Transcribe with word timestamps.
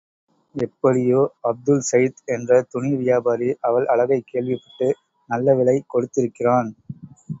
எப்படியோ, 0.55 1.19
அப்துல்சைத் 1.43 2.23
என்ற 2.25 2.61
துணி 2.69 2.95
வியாபாரி 2.95 3.57
அவள் 3.61 3.85
அழகைக் 3.85 4.27
கேள்விப்பட்டு, 4.27 4.89
நல்லவிலை 5.29 5.79
கொடுத்திருக்கிறான். 5.87 6.71